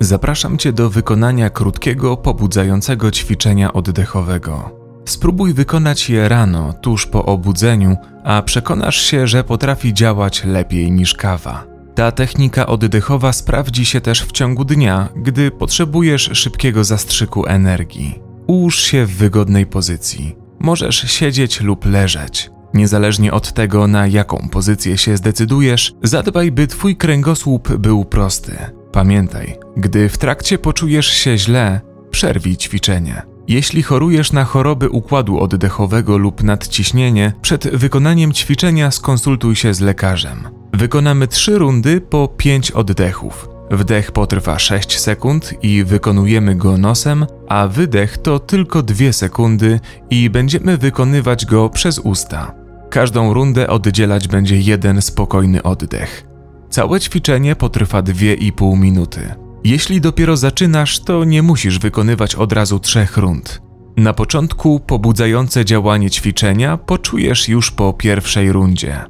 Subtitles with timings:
[0.00, 4.70] Zapraszam Cię do wykonania krótkiego, pobudzającego ćwiczenia oddechowego.
[5.04, 11.14] Spróbuj wykonać je rano, tuż po obudzeniu, a przekonasz się, że potrafi działać lepiej niż
[11.14, 11.64] kawa.
[11.94, 18.20] Ta technika oddechowa sprawdzi się też w ciągu dnia, gdy potrzebujesz szybkiego zastrzyku energii.
[18.46, 20.36] Ułóż się w wygodnej pozycji.
[20.58, 22.50] Możesz siedzieć lub leżeć.
[22.74, 28.56] Niezależnie od tego, na jaką pozycję się zdecydujesz, zadbaj, by Twój kręgosłup był prosty.
[28.92, 31.80] Pamiętaj, gdy w trakcie poczujesz się źle,
[32.10, 33.22] przerwij ćwiczenie.
[33.48, 40.48] Jeśli chorujesz na choroby układu oddechowego lub nadciśnienie, przed wykonaniem ćwiczenia skonsultuj się z lekarzem.
[40.72, 43.48] Wykonamy trzy rundy po 5 oddechów.
[43.70, 49.80] Wdech potrwa 6 sekund i wykonujemy go nosem, a wydech to tylko 2 sekundy
[50.10, 52.54] i będziemy wykonywać go przez usta.
[52.90, 56.26] Każdą rundę oddzielać będzie jeden spokojny oddech.
[56.70, 59.47] Całe ćwiczenie potrwa 2,5 minuty.
[59.64, 63.62] Jeśli dopiero zaczynasz, to nie musisz wykonywać od razu trzech rund.
[63.96, 69.04] Na początku pobudzające działanie ćwiczenia poczujesz już po pierwszej rundzie.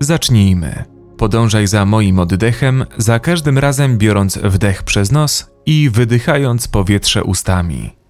[0.00, 0.84] Zacznijmy.
[1.16, 8.03] Podążaj za moim oddechem, za każdym razem biorąc wdech przez nos i wydychając powietrze ustami.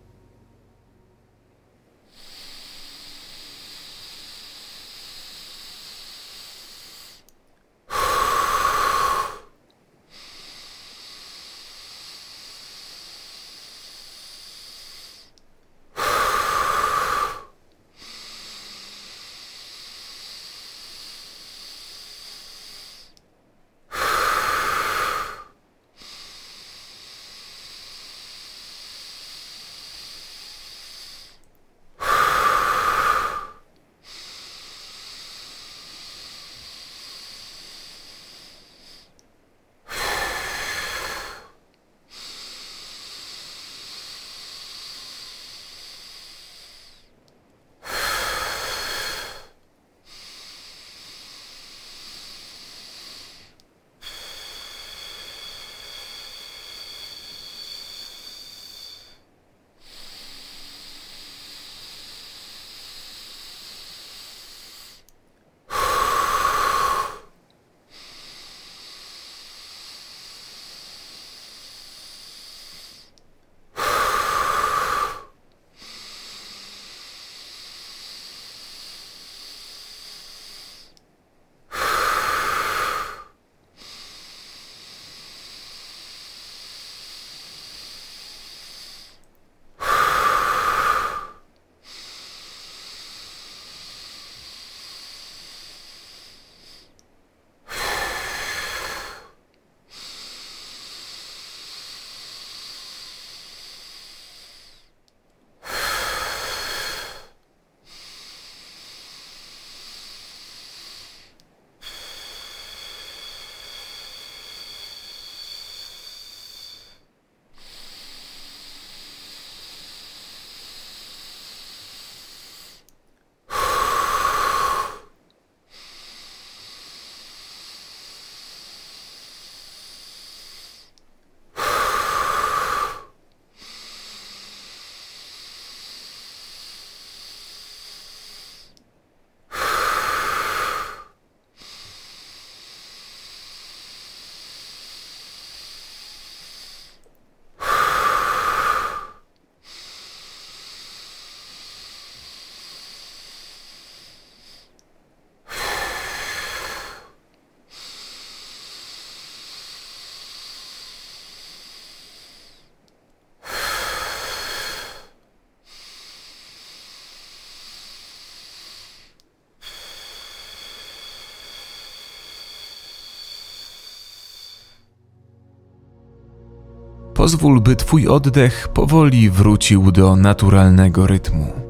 [177.25, 181.64] Pozwól, by Twój oddech powoli wrócił do naturalnego rytmu.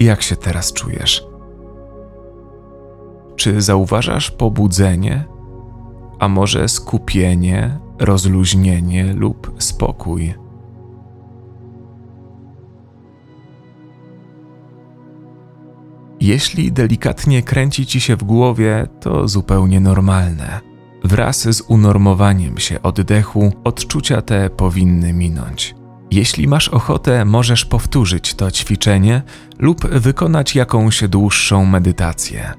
[0.00, 1.26] Jak się teraz czujesz?
[3.36, 5.24] Czy zauważasz pobudzenie,
[6.18, 10.34] a może skupienie, rozluźnienie lub spokój?
[16.20, 20.60] Jeśli delikatnie kręci ci się w głowie, to zupełnie normalne.
[21.04, 25.77] Wraz z unormowaniem się oddechu, odczucia te powinny minąć.
[26.10, 29.22] Jeśli masz ochotę, możesz powtórzyć to ćwiczenie
[29.58, 32.54] lub wykonać jakąś dłuższą medytację.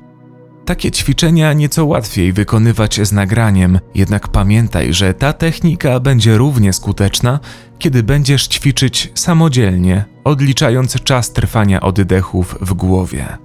[0.65, 7.39] Takie ćwiczenia nieco łatwiej wykonywać z nagraniem, jednak pamiętaj, że ta technika będzie równie skuteczna,
[7.79, 13.37] kiedy będziesz ćwiczyć samodzielnie, odliczając czas trwania oddechów w głowie.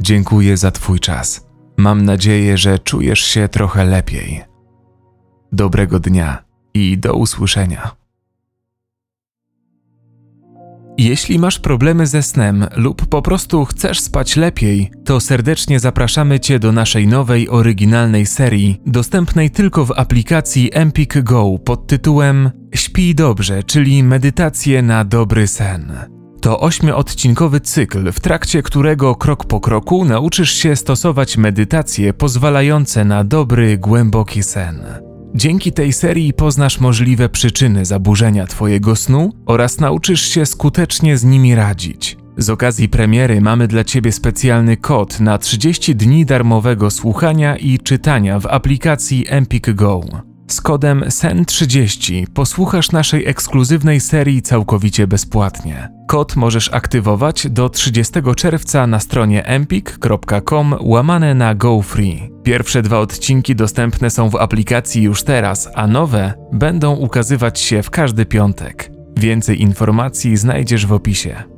[0.00, 1.46] Dziękuję za Twój czas.
[1.76, 4.42] Mam nadzieję, że czujesz się trochę lepiej.
[5.52, 6.44] Dobrego dnia
[6.74, 8.03] i do usłyszenia.
[11.04, 16.58] Jeśli masz problemy ze snem lub po prostu chcesz spać lepiej, to serdecznie zapraszamy Cię
[16.58, 23.62] do naszej nowej, oryginalnej serii, dostępnej tylko w aplikacji Empik Go pod tytułem Śpij dobrze,
[23.62, 25.92] czyli medytacje na dobry sen.
[26.40, 33.24] To ośmioodcinkowy cykl, w trakcie którego krok po kroku nauczysz się stosować medytacje pozwalające na
[33.24, 35.03] dobry, głęboki sen.
[35.34, 41.54] Dzięki tej serii poznasz możliwe przyczyny zaburzenia Twojego snu oraz nauczysz się skutecznie z nimi
[41.54, 42.16] radzić.
[42.36, 48.40] Z okazji premiery mamy dla Ciebie specjalny kod na 30 dni darmowego słuchania i czytania
[48.40, 50.00] w aplikacji Empik Go.
[50.48, 55.88] Z kodem SEN30 posłuchasz naszej ekskluzywnej serii całkowicie bezpłatnie.
[56.08, 62.30] Kod możesz aktywować do 30 czerwca na stronie empik.com łamane na GoFree.
[62.42, 67.90] Pierwsze dwa odcinki dostępne są w aplikacji już teraz, a nowe będą ukazywać się w
[67.90, 68.90] każdy piątek.
[69.16, 71.53] Więcej informacji znajdziesz w opisie.